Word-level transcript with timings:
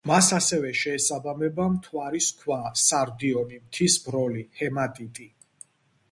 მას 0.09 0.27
ასევე 0.35 0.69
შეესაბამება: 0.83 1.67
მთვარის 1.73 2.29
ქვა, 2.39 2.57
სარდიონი, 2.83 3.59
მთის 3.67 3.99
ბროლი, 4.07 4.41
ჰემატიტი. 4.63 5.29